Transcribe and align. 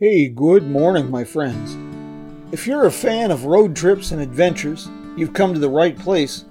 Hey, 0.00 0.28
good 0.28 0.62
morning, 0.62 1.10
my 1.10 1.24
friends. 1.24 1.76
If 2.52 2.68
you're 2.68 2.86
a 2.86 2.90
fan 2.92 3.32
of 3.32 3.46
road 3.46 3.74
trips 3.74 4.12
and 4.12 4.22
adventures, 4.22 4.88
you've 5.16 5.32
come 5.32 5.52
to 5.52 5.58
the 5.58 5.68
right 5.68 5.98
place, 5.98 6.44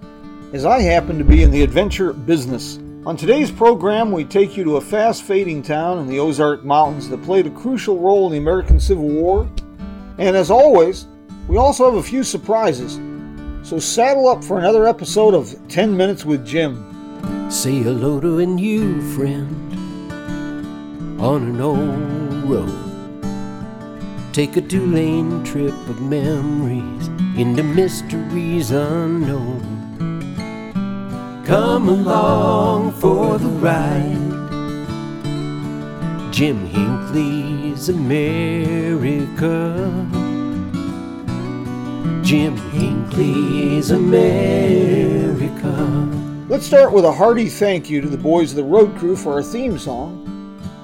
as 0.51 0.65
I 0.65 0.81
happen 0.81 1.17
to 1.17 1.23
be 1.23 1.43
in 1.43 1.51
the 1.51 1.63
adventure 1.63 2.11
business. 2.11 2.77
On 3.05 3.15
today's 3.15 3.49
program, 3.49 4.11
we 4.11 4.25
take 4.25 4.57
you 4.57 4.65
to 4.65 4.75
a 4.75 4.81
fast 4.81 5.23
fading 5.23 5.61
town 5.61 5.99
in 5.99 6.07
the 6.07 6.19
Ozark 6.19 6.65
Mountains 6.65 7.07
that 7.07 7.23
played 7.23 7.47
a 7.47 7.51
crucial 7.51 7.97
role 7.97 8.25
in 8.25 8.33
the 8.33 8.37
American 8.37 8.81
Civil 8.81 9.07
War. 9.07 9.49
And 10.17 10.35
as 10.35 10.51
always, 10.51 11.07
we 11.47 11.55
also 11.55 11.85
have 11.85 11.99
a 12.01 12.03
few 12.03 12.25
surprises. 12.25 12.99
So 13.65 13.79
saddle 13.79 14.27
up 14.27 14.43
for 14.43 14.59
another 14.59 14.89
episode 14.89 15.33
of 15.33 15.55
10 15.69 15.95
Minutes 15.95 16.25
with 16.25 16.45
Jim. 16.45 17.49
Say 17.49 17.77
hello 17.77 18.19
to 18.19 18.39
a 18.39 18.45
new 18.45 19.01
friend 19.15 19.71
on 21.21 21.43
an 21.43 21.61
old 21.61 22.49
road. 22.49 22.86
Take 24.37 24.55
a 24.55 24.61
two 24.61 24.85
lane 24.85 25.43
trip 25.43 25.73
of 25.89 25.99
memories 25.99 27.07
into 27.39 27.63
mysteries 27.63 28.69
unknown. 28.69 29.63
Come 31.43 31.89
along 31.89 32.91
for 32.91 33.39
the 33.39 33.49
ride. 33.49 34.13
Jim 36.31 36.67
Hinckley's 36.67 37.89
America. 37.89 39.73
Jim 42.23 42.57
Hinckley's 42.57 43.89
America. 43.89 45.73
Let's 46.47 46.67
start 46.67 46.91
with 46.93 47.05
a 47.05 47.11
hearty 47.11 47.49
thank 47.49 47.89
you 47.89 48.01
to 48.01 48.07
the 48.07 48.19
boys 48.19 48.51
of 48.51 48.57
the 48.57 48.63
road 48.63 48.95
crew 48.97 49.15
for 49.15 49.33
our 49.33 49.41
theme 49.41 49.79
song, 49.79 50.23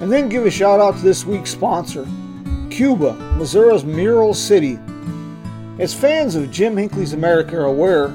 and 0.00 0.10
then 0.10 0.28
give 0.28 0.44
a 0.44 0.50
shout 0.50 0.80
out 0.80 0.96
to 0.96 1.02
this 1.02 1.24
week's 1.24 1.50
sponsor, 1.50 2.04
Cuba, 2.74 3.14
Missouri's 3.36 3.84
Mural 3.84 4.34
City. 4.34 4.80
As 5.78 5.94
fans 5.94 6.34
of 6.34 6.50
Jim 6.50 6.76
Hinckley's 6.76 7.12
America 7.12 7.56
are 7.56 7.66
aware, 7.66 8.08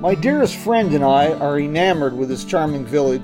my 0.00 0.16
dearest 0.16 0.56
friend 0.56 0.92
and 0.94 1.04
I 1.04 1.34
are 1.34 1.60
enamored 1.60 2.12
with 2.12 2.28
this 2.28 2.44
charming 2.44 2.84
village. 2.84 3.22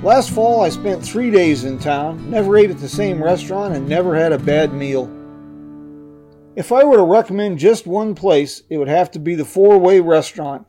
Last 0.00 0.30
fall, 0.30 0.60
I 0.60 0.68
spent 0.68 1.04
three 1.04 1.28
days 1.28 1.64
in 1.64 1.80
town, 1.80 2.30
never 2.30 2.56
ate 2.56 2.70
at 2.70 2.78
the 2.78 2.88
same 2.88 3.20
restaurant, 3.20 3.74
and 3.74 3.88
never 3.88 4.14
had 4.14 4.30
a 4.30 4.38
bad 4.38 4.72
meal. 4.72 5.10
If 6.54 6.70
I 6.70 6.84
were 6.84 6.98
to 6.98 7.02
recommend 7.02 7.58
just 7.58 7.84
one 7.84 8.14
place, 8.14 8.62
it 8.70 8.76
would 8.76 8.86
have 8.86 9.10
to 9.10 9.18
be 9.18 9.34
the 9.34 9.44
Four 9.44 9.78
Way 9.78 9.98
Restaurant. 9.98 10.68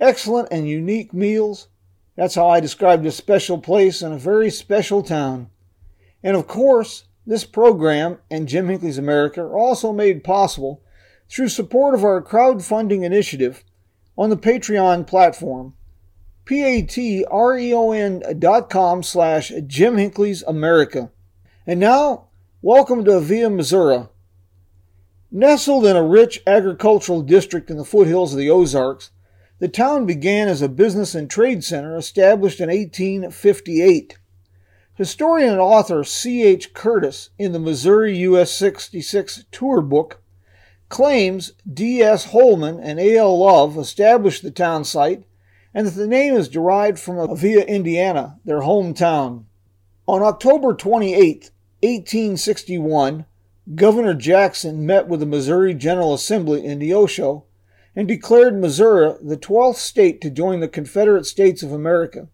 Excellent 0.00 0.46
and 0.52 0.68
unique 0.68 1.12
meals. 1.12 1.66
That's 2.14 2.36
how 2.36 2.48
I 2.50 2.60
described 2.60 3.02
this 3.02 3.16
special 3.16 3.58
place 3.58 4.00
in 4.00 4.12
a 4.12 4.16
very 4.16 4.48
special 4.48 5.02
town. 5.02 5.50
And 6.22 6.36
of 6.36 6.46
course, 6.46 7.06
this 7.26 7.44
program 7.44 8.18
and 8.30 8.48
Jim 8.48 8.68
Hinckley's 8.68 8.98
America 8.98 9.40
are 9.40 9.56
also 9.56 9.92
made 9.92 10.24
possible 10.24 10.82
through 11.28 11.48
support 11.48 11.94
of 11.94 12.04
our 12.04 12.22
crowdfunding 12.22 13.02
initiative 13.02 13.64
on 14.16 14.30
the 14.30 14.36
Patreon 14.36 15.06
platform. 15.06 15.74
P-A-T-R-E-O-N 16.44 18.22
dot 18.38 18.68
com 18.68 19.02
slash 19.02 19.50
Jim 19.66 19.96
Hinckley's 19.96 20.42
America. 20.42 21.10
And 21.66 21.80
now, 21.80 22.28
welcome 22.60 23.04
to 23.06 23.12
Avilla, 23.12 23.54
Missouri. 23.54 24.06
Nestled 25.30 25.86
in 25.86 25.96
a 25.96 26.02
rich 26.02 26.42
agricultural 26.46 27.22
district 27.22 27.70
in 27.70 27.78
the 27.78 27.84
foothills 27.84 28.34
of 28.34 28.38
the 28.38 28.50
Ozarks, 28.50 29.10
the 29.58 29.68
town 29.68 30.04
began 30.04 30.48
as 30.48 30.60
a 30.60 30.68
business 30.68 31.14
and 31.14 31.30
trade 31.30 31.64
center 31.64 31.96
established 31.96 32.60
in 32.60 32.68
1858. 32.68 34.18
Historian 34.96 35.50
and 35.50 35.60
author 35.60 36.04
C.H. 36.04 36.72
Curtis, 36.72 37.30
in 37.36 37.50
the 37.50 37.58
Missouri 37.58 38.16
US 38.18 38.52
66 38.52 39.44
Tour 39.50 39.80
Book, 39.80 40.22
claims 40.88 41.52
D.S. 41.72 42.26
Holman 42.26 42.78
and 42.78 43.00
A.L. 43.00 43.38
Love 43.38 43.76
established 43.76 44.44
the 44.44 44.52
town 44.52 44.84
site 44.84 45.24
and 45.74 45.88
that 45.88 45.96
the 45.96 46.06
name 46.06 46.34
is 46.34 46.48
derived 46.48 47.00
from 47.00 47.16
Avilla, 47.16 47.66
Indiana, 47.66 48.38
their 48.44 48.60
hometown. 48.60 49.46
On 50.06 50.22
October 50.22 50.72
28, 50.72 51.50
1861, 51.82 53.24
Governor 53.74 54.14
Jackson 54.14 54.86
met 54.86 55.08
with 55.08 55.18
the 55.18 55.26
Missouri 55.26 55.74
General 55.74 56.14
Assembly 56.14 56.64
in 56.64 56.78
Neosho 56.78 57.42
and 57.96 58.06
declared 58.06 58.60
Missouri 58.60 59.14
the 59.20 59.36
12th 59.36 59.76
state 59.76 60.20
to 60.20 60.30
join 60.30 60.60
the 60.60 60.68
Confederate 60.68 61.26
States 61.26 61.64
of 61.64 61.72
America. 61.72 62.28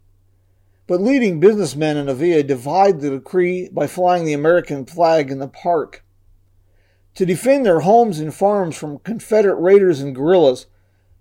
But 0.91 1.01
leading 1.01 1.39
businessmen 1.39 1.97
in 1.97 2.09
Avilla 2.09 2.45
defied 2.45 3.01
the 3.01 3.11
decree 3.11 3.69
by 3.69 3.87
flying 3.87 4.25
the 4.25 4.33
American 4.33 4.85
flag 4.87 5.31
in 5.31 5.39
the 5.39 5.47
park. 5.47 6.05
To 7.15 7.25
defend 7.25 7.65
their 7.65 7.79
homes 7.79 8.19
and 8.19 8.35
farms 8.35 8.77
from 8.77 8.99
Confederate 8.99 9.61
raiders 9.61 10.01
and 10.01 10.17
guerrillas, 10.17 10.67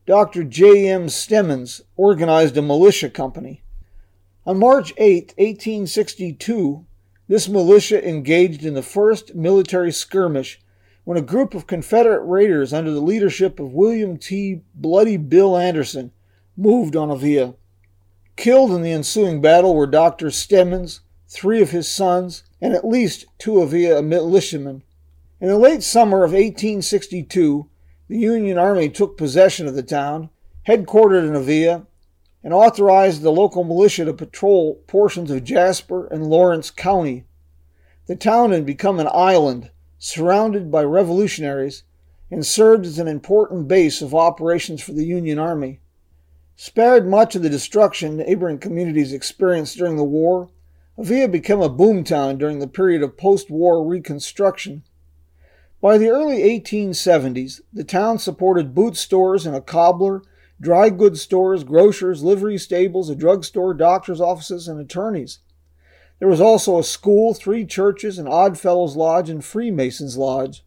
Dr. 0.08 0.44
J. 0.44 0.90
M. 0.90 1.08
Stemmons 1.08 1.82
organized 1.98 2.58
a 2.58 2.64
militia 2.64 3.12
company. 3.12 3.62
On 4.44 4.58
March 4.58 4.92
8, 4.98 5.36
1862, 5.38 6.88
this 7.28 7.48
militia 7.48 8.04
engaged 8.10 8.66
in 8.66 8.74
the 8.74 8.82
first 8.82 9.36
military 9.36 9.92
skirmish 9.92 10.60
when 11.04 11.16
a 11.16 11.22
group 11.22 11.54
of 11.54 11.68
Confederate 11.68 12.26
raiders 12.26 12.74
under 12.74 12.90
the 12.90 13.02
leadership 13.02 13.60
of 13.60 13.74
William 13.74 14.18
T. 14.18 14.62
Bloody 14.74 15.18
Bill 15.18 15.56
Anderson 15.56 16.12
moved 16.58 16.96
on 16.96 17.10
Avilla. 17.10 17.54
Killed 18.40 18.72
in 18.72 18.84
the 18.84 18.94
ensuing 18.94 19.42
battle 19.42 19.76
were 19.76 19.86
Dr. 19.86 20.28
Stemmons, 20.32 21.02
three 21.28 21.62
of 21.62 21.72
his 21.72 21.92
sons, 21.92 22.46
and 22.62 22.74
at 22.74 22.88
least 22.88 23.26
two 23.38 23.62
of 23.62 23.70
the 23.70 23.92
uh, 23.92 24.02
militiamen. 24.02 24.82
In 25.42 25.50
the 25.50 25.58
late 25.58 25.84
summer 25.84 26.24
of 26.24 26.32
1862, 26.32 27.70
the 28.08 28.18
Union 28.18 28.58
Army 28.58 28.88
took 28.88 29.18
possession 29.18 29.68
of 29.68 29.76
the 29.76 29.84
town, 29.84 30.30
headquartered 30.66 31.28
in 31.28 31.36
Avilla, 31.36 31.86
and 32.42 32.54
authorized 32.54 33.24
the 33.24 33.30
local 33.30 33.66
militia 33.66 34.06
to 34.06 34.14
patrol 34.14 34.76
portions 34.88 35.30
of 35.32 35.44
Jasper 35.44 36.08
and 36.08 36.30
Lawrence 36.30 36.72
County. 36.72 37.26
The 38.06 38.16
town 38.16 38.52
had 38.52 38.66
become 38.66 39.02
an 39.02 39.10
island, 39.12 39.70
surrounded 39.98 40.72
by 40.72 40.86
revolutionaries, 40.86 41.84
and 42.32 42.46
served 42.46 42.86
as 42.86 43.00
an 43.00 43.10
important 43.10 43.68
base 43.68 44.02
of 44.02 44.16
operations 44.16 44.82
for 44.82 44.94
the 44.94 45.04
Union 45.04 45.40
Army. 45.40 45.82
Spared 46.62 47.08
much 47.08 47.38
of 47.38 47.42
the 47.42 47.50
destruction 47.50 48.18
neighboring 48.18 48.58
communities 48.58 49.14
experienced 49.14 49.78
during 49.78 49.96
the 49.96 50.04
war, 50.04 50.50
Avilla 50.98 51.32
became 51.32 51.62
a 51.62 51.70
boomtown 51.70 52.38
during 52.38 52.60
the 52.60 52.68
period 52.68 53.02
of 53.02 53.16
post 53.16 53.50
war 53.50 53.82
reconstruction. 53.88 54.84
By 55.80 55.98
the 55.98 56.10
early 56.10 56.40
1870s, 56.40 57.62
the 57.72 57.86
town 57.86 58.20
supported 58.20 58.76
boot 58.76 58.98
stores 58.98 59.46
and 59.46 59.56
a 59.56 59.62
cobbler, 59.62 60.22
dry 60.60 60.90
goods 60.90 61.22
stores, 61.22 61.64
grocers, 61.64 62.24
livery 62.24 62.58
stables, 62.58 63.10
a 63.10 63.16
drugstore, 63.16 63.74
doctor's 63.74 64.20
offices, 64.20 64.68
and 64.68 64.82
attorneys. 64.82 65.40
There 66.20 66.28
was 66.28 66.42
also 66.42 66.78
a 66.78 66.84
school, 66.84 67.34
three 67.34 67.66
churches, 67.66 68.20
an 68.20 68.28
Oddfellows 68.28 68.98
Lodge, 68.98 69.30
and 69.30 69.46
Freemasons 69.46 70.18
Lodge. 70.18 70.66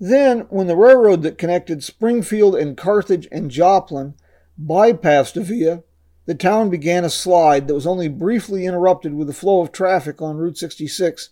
Then, 0.00 0.40
when 0.50 0.66
the 0.66 0.76
railroad 0.76 1.22
that 1.22 1.38
connected 1.38 1.84
Springfield 1.84 2.56
and 2.56 2.76
Carthage 2.76 3.28
and 3.30 3.48
Joplin 3.48 4.14
bypassed 4.60 5.36
Avilla, 5.36 5.82
the 6.26 6.34
town 6.34 6.70
began 6.70 7.04
a 7.04 7.10
slide 7.10 7.68
that 7.68 7.74
was 7.74 7.86
only 7.86 8.08
briefly 8.08 8.64
interrupted 8.64 9.14
with 9.14 9.26
the 9.26 9.34
flow 9.34 9.60
of 9.60 9.72
traffic 9.72 10.22
on 10.22 10.36
Route 10.36 10.56
66 10.56 11.30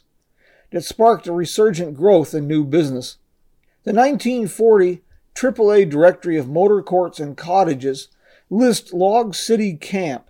that 0.70 0.84
sparked 0.84 1.26
a 1.26 1.32
resurgent 1.32 1.96
growth 1.96 2.34
in 2.34 2.46
new 2.46 2.64
business. 2.64 3.16
The 3.84 3.92
1940 3.92 5.02
AAA 5.34 5.88
Directory 5.88 6.36
of 6.36 6.48
Motor 6.48 6.82
Courts 6.82 7.20
and 7.20 7.36
Cottages 7.36 8.08
lists 8.50 8.92
Log 8.92 9.34
City 9.34 9.74
Camp, 9.76 10.28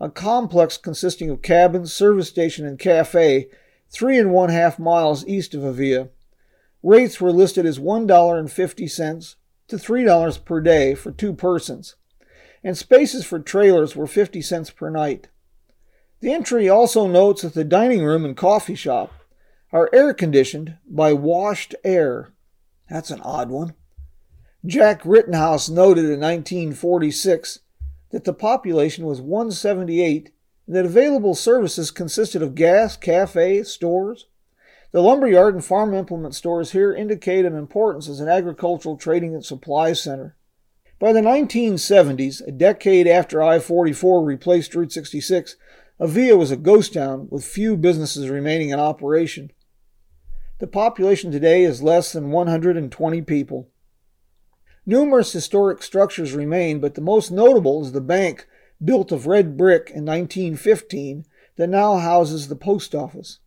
a 0.00 0.10
complex 0.10 0.76
consisting 0.76 1.30
of 1.30 1.42
cabins, 1.42 1.92
service 1.92 2.28
station, 2.28 2.66
and 2.66 2.78
cafe, 2.78 3.48
three 3.88 4.18
and 4.18 4.32
one 4.32 4.48
half 4.48 4.78
miles 4.78 5.26
east 5.26 5.54
of 5.54 5.62
Avilla. 5.62 6.08
Rates 6.82 7.20
were 7.20 7.32
listed 7.32 7.64
as 7.66 7.78
$1.50 7.78 9.34
to 9.68 9.76
$3 9.76 10.44
per 10.44 10.60
day 10.60 10.94
for 10.94 11.12
two 11.12 11.32
persons 11.32 11.94
and 12.62 12.76
spaces 12.76 13.24
for 13.24 13.38
trailers 13.38 13.96
were 13.96 14.06
50 14.06 14.42
cents 14.42 14.70
per 14.70 14.90
night. 14.90 15.28
The 16.20 16.32
entry 16.32 16.68
also 16.68 17.06
notes 17.06 17.42
that 17.42 17.54
the 17.54 17.64
dining 17.64 18.04
room 18.04 18.24
and 18.24 18.36
coffee 18.36 18.74
shop 18.74 19.12
are 19.72 19.88
air 19.92 20.12
conditioned 20.12 20.76
by 20.88 21.12
washed 21.12 21.74
air. 21.84 22.32
That's 22.88 23.10
an 23.10 23.20
odd 23.22 23.50
one. 23.50 23.74
Jack 24.66 25.00
Rittenhouse 25.04 25.70
noted 25.70 26.04
in 26.04 26.20
1946 26.20 27.60
that 28.10 28.24
the 28.24 28.34
population 28.34 29.06
was 29.06 29.20
178 29.20 30.30
and 30.66 30.76
that 30.76 30.84
available 30.84 31.34
services 31.34 31.90
consisted 31.90 32.42
of 32.42 32.54
gas, 32.54 32.96
cafe, 32.96 33.62
stores. 33.62 34.26
The 34.92 35.00
lumberyard 35.00 35.54
and 35.54 35.64
farm 35.64 35.94
implement 35.94 36.34
stores 36.34 36.72
here 36.72 36.92
indicate 36.92 37.44
an 37.44 37.56
importance 37.56 38.08
as 38.08 38.20
an 38.20 38.28
agricultural 38.28 38.96
trading 38.96 39.34
and 39.34 39.44
supply 39.44 39.94
center. 39.94 40.36
By 41.00 41.14
the 41.14 41.22
1970s, 41.22 42.46
a 42.46 42.52
decade 42.52 43.06
after 43.06 43.42
I 43.42 43.58
44 43.58 44.22
replaced 44.22 44.74
Route 44.74 44.92
66, 44.92 45.56
Avilla 45.98 46.36
was 46.36 46.50
a 46.50 46.58
ghost 46.58 46.92
town 46.92 47.26
with 47.30 47.42
few 47.42 47.78
businesses 47.78 48.28
remaining 48.28 48.68
in 48.68 48.78
operation. 48.78 49.50
The 50.58 50.66
population 50.66 51.32
today 51.32 51.62
is 51.62 51.82
less 51.82 52.12
than 52.12 52.30
120 52.30 53.22
people. 53.22 53.70
Numerous 54.84 55.32
historic 55.32 55.82
structures 55.82 56.34
remain, 56.34 56.80
but 56.80 56.96
the 56.96 57.00
most 57.00 57.30
notable 57.30 57.82
is 57.82 57.92
the 57.92 58.02
bank 58.02 58.46
built 58.84 59.10
of 59.10 59.26
red 59.26 59.56
brick 59.56 59.88
in 59.88 60.04
1915 60.04 61.24
that 61.56 61.68
now 61.68 61.96
houses 61.96 62.48
the 62.48 62.56
post 62.56 62.94
office. 62.94 63.38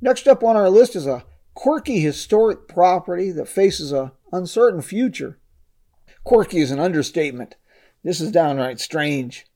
Next 0.00 0.28
up 0.28 0.44
on 0.44 0.54
our 0.54 0.70
list 0.70 0.94
is 0.94 1.08
a 1.08 1.24
quirky 1.52 1.98
historic 1.98 2.68
property 2.68 3.32
that 3.32 3.48
faces 3.48 3.92
a 3.92 4.12
uncertain 4.30 4.82
future. 4.82 5.36
Quirky 6.30 6.60
is 6.60 6.70
an 6.70 6.78
understatement. 6.78 7.56
This 8.04 8.20
is 8.20 8.30
downright 8.30 8.78
strange. 8.78 9.48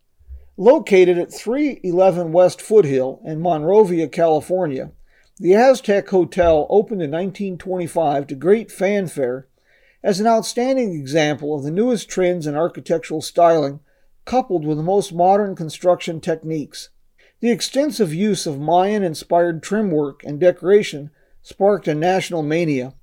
Located 0.57 1.17
at 1.19 1.33
311 1.33 2.33
West 2.33 2.61
Foothill 2.61 3.21
in 3.25 3.41
Monrovia, 3.41 4.09
California, 4.09 4.91
the 5.39 5.55
Aztec 5.55 6.09
Hotel 6.09 6.67
opened 6.69 7.01
in 7.01 7.13
1925 7.13 8.27
to 8.27 8.35
great 8.35 8.73
fanfare 8.73 9.47
as 10.03 10.19
an 10.19 10.27
outstanding 10.27 10.95
example 10.95 11.55
of 11.55 11.63
the 11.63 11.71
newest 11.71 12.09
trends 12.09 12.45
in 12.45 12.57
architectural 12.57 13.23
styling 13.23 13.79
coupled 14.25 14.65
with 14.65 14.77
the 14.77 14.83
most 14.83 15.13
modern 15.13 15.55
construction 15.55 16.21
techniques. 16.21 16.89
The 17.39 17.53
extensive 17.53 18.13
use 18.13 18.49
of 18.49 18.59
Mayan 18.59 19.05
inspired 19.05 19.63
trim 19.63 19.93
work 19.93 20.25
and 20.25 20.41
decoration 20.41 21.13
sparked 21.41 21.87
a 21.87 21.95
national 21.95 22.43
mania. 22.43 22.95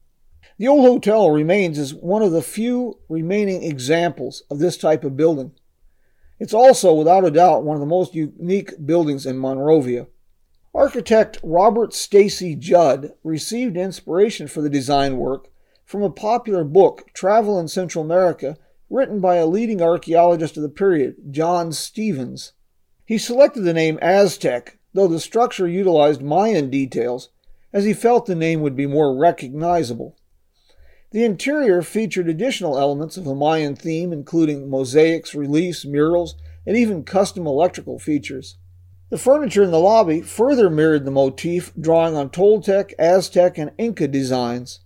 The 0.57 0.67
old 0.67 0.85
hotel 0.85 1.31
remains 1.31 1.79
as 1.79 1.93
one 1.93 2.21
of 2.21 2.31
the 2.31 2.41
few 2.41 2.99
remaining 3.09 3.63
examples 3.63 4.43
of 4.51 4.59
this 4.59 4.77
type 4.77 5.03
of 5.03 5.17
building. 5.17 5.53
It's 6.39 6.53
also, 6.53 6.93
without 6.93 7.25
a 7.25 7.31
doubt, 7.31 7.63
one 7.63 7.75
of 7.75 7.81
the 7.81 7.87
most 7.87 8.13
unique 8.13 8.73
buildings 8.85 9.25
in 9.25 9.37
Monrovia. 9.37 10.07
Architect 10.73 11.39
Robert 11.43 11.93
Stacy 11.93 12.55
Judd 12.55 13.13
received 13.23 13.75
inspiration 13.75 14.47
for 14.47 14.61
the 14.61 14.69
design 14.69 15.17
work 15.17 15.49
from 15.83 16.03
a 16.03 16.09
popular 16.09 16.63
book, 16.63 17.11
Travel 17.13 17.59
in 17.59 17.67
Central 17.67 18.03
America, 18.03 18.55
written 18.89 19.19
by 19.19 19.35
a 19.35 19.45
leading 19.45 19.81
archaeologist 19.81 20.57
of 20.57 20.63
the 20.63 20.69
period, 20.69 21.15
John 21.31 21.71
Stephens. 21.71 22.53
He 23.03 23.17
selected 23.17 23.61
the 23.61 23.73
name 23.73 23.99
Aztec, 24.01 24.77
though 24.93 25.07
the 25.07 25.19
structure 25.19 25.67
utilized 25.67 26.21
Mayan 26.21 26.69
details, 26.69 27.29
as 27.73 27.83
he 27.83 27.93
felt 27.93 28.25
the 28.25 28.35
name 28.35 28.61
would 28.61 28.75
be 28.75 28.85
more 28.85 29.17
recognizable. 29.17 30.17
The 31.11 31.25
interior 31.25 31.81
featured 31.81 32.29
additional 32.29 32.79
elements 32.79 33.17
of 33.17 33.27
a 33.27 33.35
Mayan 33.35 33.75
theme, 33.75 34.13
including 34.13 34.69
mosaics, 34.69 35.35
reliefs, 35.35 35.85
murals, 35.85 36.35
and 36.65 36.77
even 36.77 37.03
custom 37.03 37.45
electrical 37.45 37.99
features. 37.99 38.55
The 39.09 39.17
furniture 39.17 39.63
in 39.63 39.71
the 39.71 39.79
lobby 39.79 40.21
further 40.21 40.69
mirrored 40.69 41.03
the 41.03 41.11
motif, 41.11 41.73
drawing 41.77 42.15
on 42.15 42.29
Toltec, 42.29 42.93
Aztec, 42.97 43.57
and 43.57 43.71
Inca 43.77 44.07
designs. 44.07 44.79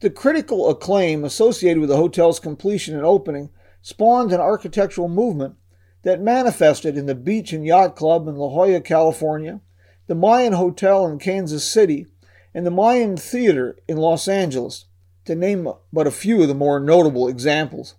The 0.00 0.10
critical 0.10 0.68
acclaim 0.68 1.22
associated 1.22 1.78
with 1.78 1.90
the 1.90 1.96
hotel's 1.96 2.40
completion 2.40 2.96
and 2.96 3.04
opening 3.04 3.50
spawned 3.80 4.32
an 4.32 4.40
architectural 4.40 5.08
movement 5.08 5.54
that 6.02 6.20
manifested 6.20 6.96
in 6.96 7.06
the 7.06 7.14
Beach 7.14 7.52
and 7.52 7.64
Yacht 7.64 7.94
Club 7.94 8.26
in 8.26 8.34
La 8.34 8.48
Jolla, 8.48 8.80
California, 8.80 9.60
the 10.08 10.16
Mayan 10.16 10.54
Hotel 10.54 11.06
in 11.06 11.20
Kansas 11.20 11.62
City, 11.62 12.06
and 12.52 12.66
the 12.66 12.72
Mayan 12.72 13.16
Theater 13.16 13.78
in 13.86 13.96
Los 13.96 14.26
Angeles, 14.26 14.86
to 15.28 15.36
name 15.36 15.68
but 15.92 16.06
a 16.06 16.10
few 16.10 16.42
of 16.42 16.48
the 16.48 16.54
more 16.54 16.80
notable 16.80 17.28
examples. 17.28 17.94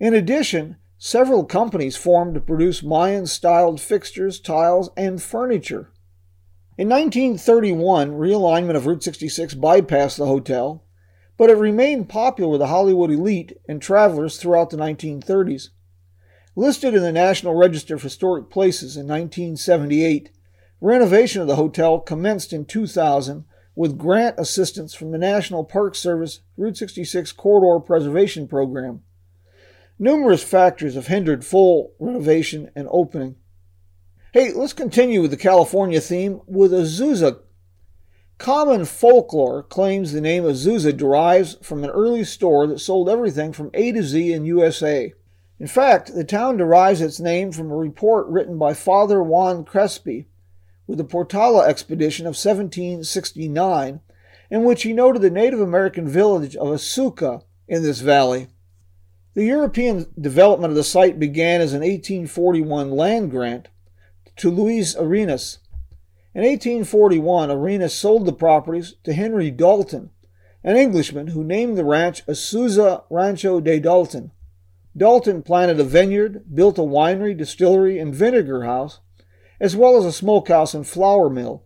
In 0.00 0.14
addition, 0.14 0.76
several 0.98 1.44
companies 1.44 1.96
formed 1.96 2.34
to 2.34 2.40
produce 2.40 2.82
Mayan 2.82 3.26
styled 3.26 3.80
fixtures, 3.80 4.40
tiles, 4.40 4.90
and 4.96 5.22
furniture. 5.22 5.92
In 6.78 6.88
1931, 6.88 8.12
realignment 8.12 8.74
of 8.74 8.86
Route 8.86 9.04
66 9.04 9.54
bypassed 9.54 10.16
the 10.16 10.26
hotel, 10.26 10.84
but 11.36 11.50
it 11.50 11.58
remained 11.58 12.08
popular 12.08 12.50
with 12.50 12.60
the 12.60 12.68
Hollywood 12.68 13.10
elite 13.10 13.58
and 13.68 13.80
travelers 13.80 14.38
throughout 14.38 14.70
the 14.70 14.78
1930s. 14.78 15.68
Listed 16.56 16.94
in 16.94 17.02
the 17.02 17.12
National 17.12 17.54
Register 17.54 17.96
of 17.96 18.02
Historic 18.02 18.48
Places 18.48 18.96
in 18.96 19.06
1978, 19.06 20.30
renovation 20.80 21.42
of 21.42 21.48
the 21.48 21.56
hotel 21.56 22.00
commenced 22.00 22.52
in 22.54 22.64
2000 22.64 23.44
with 23.80 23.96
grant 23.96 24.38
assistance 24.38 24.92
from 24.92 25.10
the 25.10 25.16
National 25.16 25.64
Park 25.64 25.94
Service 25.94 26.40
Route 26.58 26.76
66 26.76 27.32
Corridor 27.32 27.82
Preservation 27.82 28.46
Program. 28.46 29.00
Numerous 29.98 30.42
factors 30.42 30.96
have 30.96 31.06
hindered 31.06 31.46
full 31.46 31.94
renovation 31.98 32.70
and 32.76 32.86
opening. 32.90 33.36
Hey, 34.34 34.52
let's 34.52 34.74
continue 34.74 35.22
with 35.22 35.30
the 35.30 35.38
California 35.38 35.98
theme 35.98 36.42
with 36.46 36.72
Azusa. 36.72 37.38
Common 38.36 38.84
folklore 38.84 39.62
claims 39.62 40.12
the 40.12 40.20
name 40.20 40.42
Azusa 40.42 40.94
derives 40.94 41.56
from 41.62 41.82
an 41.82 41.88
early 41.88 42.24
store 42.24 42.66
that 42.66 42.80
sold 42.80 43.08
everything 43.08 43.50
from 43.50 43.70
A 43.72 43.92
to 43.92 44.02
Z 44.02 44.30
in 44.30 44.44
USA. 44.44 45.14
In 45.58 45.66
fact, 45.66 46.14
the 46.14 46.24
town 46.24 46.58
derives 46.58 47.00
its 47.00 47.18
name 47.18 47.50
from 47.50 47.70
a 47.70 47.76
report 47.76 48.26
written 48.26 48.58
by 48.58 48.74
Father 48.74 49.22
Juan 49.22 49.64
Crespi 49.64 50.26
with 50.90 50.98
the 50.98 51.04
Portola 51.04 51.68
expedition 51.68 52.26
of 52.26 52.30
1769, 52.30 54.00
in 54.50 54.64
which 54.64 54.82
he 54.82 54.92
noted 54.92 55.22
the 55.22 55.30
Native 55.30 55.60
American 55.60 56.08
village 56.08 56.56
of 56.56 56.66
Asuka 56.66 57.44
in 57.68 57.84
this 57.84 58.00
valley. 58.00 58.48
The 59.34 59.44
European 59.44 60.12
development 60.20 60.72
of 60.72 60.76
the 60.76 60.82
site 60.82 61.20
began 61.20 61.60
as 61.60 61.74
an 61.74 61.82
1841 61.82 62.90
land 62.90 63.30
grant 63.30 63.68
to 64.34 64.50
Luis 64.50 64.96
Arenas. 64.96 65.58
In 66.34 66.42
1841, 66.42 67.52
Arenas 67.52 67.94
sold 67.94 68.26
the 68.26 68.32
properties 68.32 68.96
to 69.04 69.12
Henry 69.12 69.52
Dalton, 69.52 70.10
an 70.64 70.76
Englishman 70.76 71.28
who 71.28 71.44
named 71.44 71.78
the 71.78 71.84
ranch 71.84 72.26
Azusa 72.26 73.04
Rancho 73.08 73.60
de 73.60 73.78
Dalton. 73.78 74.32
Dalton 74.96 75.42
planted 75.42 75.78
a 75.78 75.84
vineyard, 75.84 76.52
built 76.52 76.78
a 76.78 76.82
winery, 76.82 77.36
distillery, 77.36 78.00
and 78.00 78.12
vinegar 78.12 78.64
house, 78.64 78.98
as 79.60 79.76
well 79.76 79.96
as 79.96 80.04
a 80.04 80.12
smokehouse 80.12 80.74
and 80.74 80.86
flour 80.86 81.28
mill. 81.28 81.64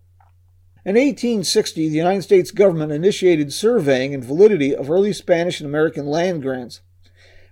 In 0.84 0.96
1860, 0.96 1.88
the 1.88 1.96
United 1.96 2.22
States 2.22 2.50
government 2.50 2.92
initiated 2.92 3.52
surveying 3.52 4.12
and 4.12 4.24
validity 4.24 4.74
of 4.74 4.90
early 4.90 5.12
Spanish 5.12 5.60
and 5.60 5.68
American 5.68 6.06
land 6.06 6.42
grants. 6.42 6.80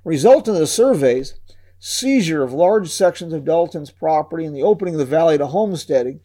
Result 0.04 0.48
of 0.48 0.56
the 0.56 0.66
surveys, 0.66 1.34
seizure 1.78 2.42
of 2.42 2.52
large 2.52 2.90
sections 2.90 3.32
of 3.32 3.44
Dalton's 3.44 3.90
property 3.90 4.44
and 4.44 4.54
the 4.54 4.62
opening 4.62 4.94
of 4.94 4.98
the 4.98 5.06
valley 5.06 5.38
to 5.38 5.46
homesteading 5.46 6.20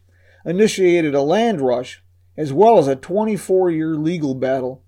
initiated 0.46 1.16
a 1.16 1.22
land 1.22 1.62
rush 1.62 2.04
as 2.36 2.52
well 2.52 2.78
as 2.78 2.88
a 2.88 2.96
24 2.96 3.72
year 3.72 3.96
legal 3.96 4.36
battle. 4.36 4.84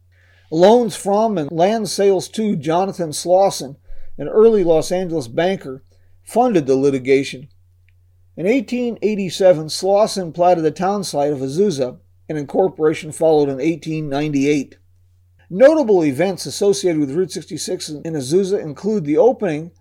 Loans 0.51 0.95
from 0.95 1.37
and 1.37 1.51
land 1.51 1.87
sales 1.87 2.27
to 2.29 2.55
Jonathan 2.55 3.11
Slauson 3.11 3.77
an 4.19 4.27
early 4.27 4.65
Los 4.65 4.91
Angeles 4.91 5.29
banker, 5.29 5.81
funded 6.21 6.67
the 6.67 6.75
litigation. 6.75 7.47
In 8.39 8.45
1887, 8.45 9.67
Slauson 9.67 10.33
platted 10.33 10.63
the 10.63 10.71
town 10.71 11.03
site 11.03 11.33
of 11.33 11.39
Azusa, 11.39 11.99
and 12.29 12.37
incorporation 12.37 13.11
followed 13.11 13.49
in 13.49 13.57
1898. 13.57 14.77
Notable 15.49 16.05
events 16.05 16.45
associated 16.45 17.01
with 17.01 17.11
Route 17.11 17.33
66 17.33 17.89
in 17.89 18.13
Azusa 18.13 18.57
include 18.57 19.03
the 19.03 19.17
opening 19.17 19.71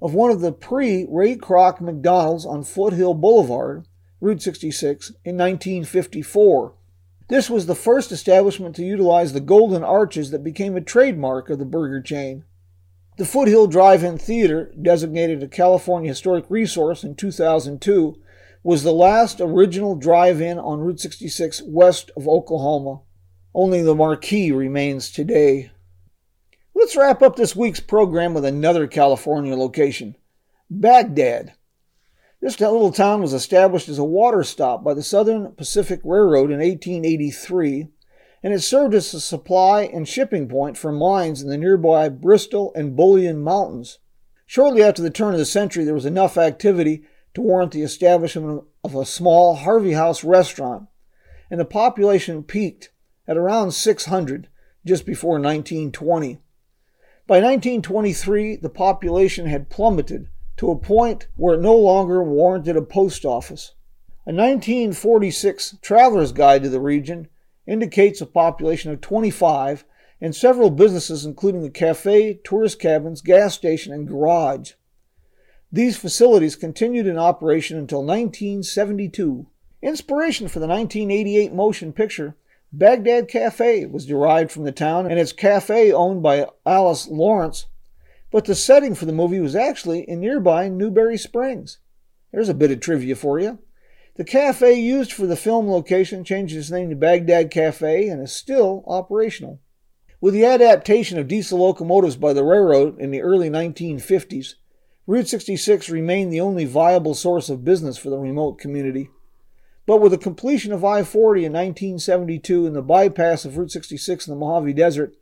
of 0.00 0.14
one 0.14 0.30
of 0.30 0.40
the 0.40 0.50
pre 0.50 1.06
Ray 1.10 1.36
Kroc 1.36 1.82
McDonald's 1.82 2.46
on 2.46 2.64
Foothill 2.64 3.12
Boulevard, 3.12 3.86
Route 4.22 4.40
66, 4.40 5.10
in 5.26 5.36
1954. 5.36 6.72
This 7.28 7.50
was 7.50 7.66
the 7.66 7.74
first 7.74 8.12
establishment 8.12 8.74
to 8.76 8.82
utilize 8.82 9.34
the 9.34 9.40
golden 9.40 9.84
arches 9.84 10.30
that 10.30 10.42
became 10.42 10.74
a 10.74 10.80
trademark 10.80 11.50
of 11.50 11.58
the 11.58 11.66
burger 11.66 12.00
chain. 12.00 12.44
The 13.16 13.24
Foothill 13.24 13.66
Drive 13.66 14.04
In 14.04 14.18
Theater, 14.18 14.70
designated 14.80 15.42
a 15.42 15.48
California 15.48 16.10
Historic 16.10 16.44
Resource 16.50 17.02
in 17.02 17.14
2002, 17.14 18.14
was 18.62 18.82
the 18.82 18.92
last 18.92 19.40
original 19.40 19.94
drive 19.94 20.38
in 20.42 20.58
on 20.58 20.80
Route 20.80 21.00
66 21.00 21.62
west 21.62 22.10
of 22.14 22.28
Oklahoma. 22.28 23.00
Only 23.54 23.80
the 23.80 23.94
marquee 23.94 24.52
remains 24.52 25.10
today. 25.10 25.70
Let's 26.74 26.94
wrap 26.94 27.22
up 27.22 27.36
this 27.36 27.56
week's 27.56 27.80
program 27.80 28.34
with 28.34 28.44
another 28.44 28.86
California 28.86 29.56
location 29.56 30.16
Baghdad. 30.68 31.54
This 32.42 32.60
little 32.60 32.92
town 32.92 33.22
was 33.22 33.32
established 33.32 33.88
as 33.88 33.98
a 33.98 34.04
water 34.04 34.42
stop 34.42 34.84
by 34.84 34.92
the 34.92 35.02
Southern 35.02 35.52
Pacific 35.52 36.00
Railroad 36.04 36.50
in 36.50 36.58
1883 36.58 37.88
and 38.46 38.54
it 38.54 38.60
served 38.60 38.94
as 38.94 39.12
a 39.12 39.20
supply 39.20 39.82
and 39.82 40.06
shipping 40.06 40.48
point 40.48 40.78
for 40.78 40.92
mines 40.92 41.42
in 41.42 41.48
the 41.48 41.58
nearby 41.58 42.08
Bristol 42.08 42.72
and 42.76 42.94
Bullion 42.94 43.42
Mountains. 43.42 43.98
Shortly 44.46 44.84
after 44.84 45.02
the 45.02 45.10
turn 45.10 45.32
of 45.32 45.40
the 45.40 45.44
century, 45.44 45.82
there 45.82 45.92
was 45.92 46.06
enough 46.06 46.38
activity 46.38 47.02
to 47.34 47.40
warrant 47.40 47.72
the 47.72 47.82
establishment 47.82 48.62
of 48.84 48.94
a 48.94 49.04
small 49.04 49.56
Harvey 49.56 49.94
House 49.94 50.22
restaurant, 50.22 50.86
and 51.50 51.58
the 51.58 51.64
population 51.64 52.44
peaked 52.44 52.92
at 53.26 53.36
around 53.36 53.72
600 53.72 54.48
just 54.86 55.04
before 55.04 55.40
1920. 55.40 56.38
By 57.26 57.40
1923, 57.40 58.58
the 58.58 58.70
population 58.70 59.46
had 59.46 59.70
plummeted 59.70 60.28
to 60.58 60.70
a 60.70 60.78
point 60.78 61.26
where 61.34 61.56
it 61.56 61.62
no 61.62 61.74
longer 61.74 62.22
warranted 62.22 62.76
a 62.76 62.82
post 62.82 63.24
office. 63.24 63.72
A 64.24 64.30
1946 64.30 65.78
traveler's 65.82 66.30
guide 66.30 66.62
to 66.62 66.68
the 66.68 66.78
region 66.78 67.26
indicates 67.66 68.20
a 68.20 68.26
population 68.26 68.92
of 68.92 69.00
25 69.00 69.84
and 70.20 70.34
several 70.34 70.70
businesses, 70.70 71.24
including 71.24 71.64
a 71.64 71.70
cafe, 71.70 72.40
tourist 72.44 72.78
cabins, 72.78 73.20
gas 73.20 73.54
station, 73.54 73.92
and 73.92 74.08
garage. 74.08 74.72
These 75.70 75.98
facilities 75.98 76.56
continued 76.56 77.06
in 77.06 77.18
operation 77.18 77.76
until 77.76 77.98
1972. 77.98 79.46
Inspiration 79.82 80.48
for 80.48 80.58
the 80.58 80.66
1988 80.66 81.52
motion 81.52 81.92
picture 81.92 82.36
Baghdad 82.72 83.28
Cafe 83.28 83.86
was 83.86 84.06
derived 84.06 84.50
from 84.50 84.64
the 84.64 84.72
town 84.72 85.06
and 85.06 85.18
its 85.18 85.32
cafe 85.32 85.92
owned 85.92 86.22
by 86.22 86.46
Alice 86.64 87.08
Lawrence, 87.08 87.66
but 88.30 88.44
the 88.44 88.54
setting 88.54 88.94
for 88.94 89.06
the 89.06 89.12
movie 89.12 89.40
was 89.40 89.54
actually 89.54 90.00
in 90.00 90.20
nearby 90.20 90.68
Newberry 90.68 91.16
Springs. 91.16 91.78
There's 92.32 92.48
a 92.48 92.54
bit 92.54 92.70
of 92.70 92.80
trivia 92.80 93.14
for 93.14 93.38
you. 93.38 93.58
The 94.16 94.24
cafe 94.24 94.72
used 94.72 95.12
for 95.12 95.26
the 95.26 95.36
film 95.36 95.68
location 95.68 96.24
changed 96.24 96.56
its 96.56 96.70
name 96.70 96.88
to 96.88 96.96
Baghdad 96.96 97.50
Cafe 97.50 98.08
and 98.08 98.22
is 98.22 98.32
still 98.32 98.82
operational. 98.86 99.60
With 100.22 100.32
the 100.32 100.46
adaptation 100.46 101.18
of 101.18 101.28
diesel 101.28 101.58
locomotives 101.58 102.16
by 102.16 102.32
the 102.32 102.42
railroad 102.42 102.98
in 102.98 103.10
the 103.10 103.20
early 103.20 103.50
1950s, 103.50 104.54
Route 105.06 105.28
66 105.28 105.90
remained 105.90 106.32
the 106.32 106.40
only 106.40 106.64
viable 106.64 107.14
source 107.14 107.50
of 107.50 107.62
business 107.62 107.98
for 107.98 108.08
the 108.08 108.16
remote 108.16 108.58
community. 108.58 109.10
But 109.84 110.00
with 110.00 110.12
the 110.12 110.18
completion 110.18 110.72
of 110.72 110.82
I 110.82 111.02
40 111.02 111.44
in 111.44 111.52
1972 111.52 112.66
and 112.66 112.74
the 112.74 112.80
bypass 112.80 113.44
of 113.44 113.58
Route 113.58 113.70
66 113.70 114.26
in 114.26 114.32
the 114.32 114.40
Mojave 114.40 114.72
Desert, 114.72 115.14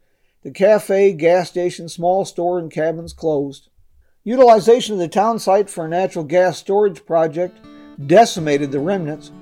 the 0.44 0.52
cafe, 0.52 1.12
gas 1.14 1.48
station, 1.48 1.88
small 1.88 2.24
store, 2.24 2.60
and 2.60 2.70
cabins 2.70 3.12
closed. 3.12 3.70
Utilization 4.22 4.94
of 4.94 5.00
the 5.00 5.08
town 5.08 5.40
site 5.40 5.68
for 5.68 5.84
a 5.84 5.88
natural 5.88 6.24
gas 6.24 6.58
storage 6.58 7.04
project 7.04 7.58
decimated 8.06 8.72
the 8.72 8.80
remnants. 8.80 9.32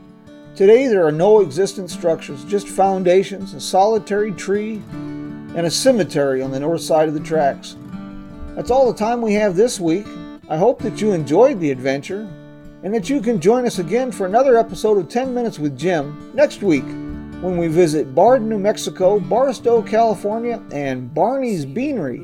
Today 0.55 0.87
there 0.87 1.07
are 1.07 1.13
no 1.13 1.41
existent 1.41 1.91
structures, 1.91 2.45
just 2.45 2.69
foundations, 2.69 3.55
a 3.55 3.61
solitary 3.61 4.33
tree, 4.33 4.83
and 4.93 5.67
a 5.67 5.71
cemetery 5.71 6.43
on 6.43 6.51
the 6.51 6.61
north 6.61 6.83
side 6.83 7.09
of 7.09 7.15
the 7.15 7.21
tracks. 7.21 7.77
That's 8.55 8.71
all 8.71 8.91
the 8.91 8.99
time 8.99 9.23
we 9.23 9.35
have 9.35 9.57
this 9.57 9.81
week. 9.81 10.07
I 10.49 10.57
hope 10.57 10.81
that 10.83 11.01
you 11.01 11.13
enjoyed 11.13 11.59
the 11.59 11.71
adventure 11.71 12.29
and 12.83 12.95
that 12.95 13.09
you 13.09 13.21
can 13.21 13.41
join 13.41 13.65
us 13.65 13.79
again 13.79 14.13
for 14.13 14.27
another 14.27 14.59
episode 14.59 14.99
of 14.99 15.09
10 15.09 15.33
Minutes 15.33 15.59
with 15.59 15.79
Jim 15.79 16.31
next 16.35 16.63
week 16.63 16.85
when 17.41 17.57
we 17.57 17.69
visit 17.69 18.15
Bard, 18.15 18.43
New 18.43 18.59
Mexico, 18.59 19.19
Barstow, 19.19 19.83
California, 19.83 20.63
and 20.73 21.13
Barney's 21.15 21.65
Beanery. 21.65 22.19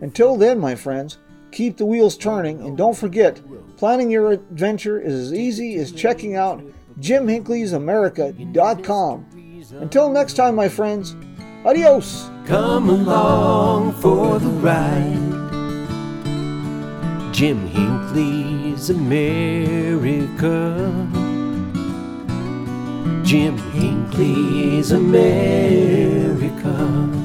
Until 0.00 0.36
then, 0.36 0.58
my 0.58 0.74
friends, 0.74 1.18
keep 1.50 1.76
the 1.76 1.86
wheels 1.86 2.16
turning 2.16 2.60
and 2.60 2.76
don't 2.76 2.96
forget, 2.96 3.40
planning 3.78 4.10
your 4.10 4.32
adventure 4.32 5.00
is 5.00 5.14
as 5.14 5.32
easy 5.32 5.76
as 5.76 5.92
checking 5.92 6.34
out 6.34 6.60
JimHinckley'sAmerica.com. 6.98 9.26
Until 9.80 10.10
next 10.10 10.34
time, 10.34 10.56
my 10.56 10.68
friends, 10.68 11.14
adios. 11.64 12.28
Come 12.44 12.90
along 12.90 13.92
for 13.94 14.38
the 14.40 14.48
ride. 14.48 15.14
Jim 17.32 17.68
Hinckley's 17.68 18.90
America. 18.90 20.74
Jim 23.22 23.56
Hinckley's 23.58 24.90
America. 24.90 27.17